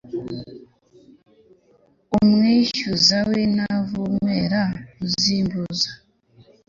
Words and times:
umwishyuza 2.17 3.17
wintavumera 3.29 4.61
uzimbuza 5.05 5.89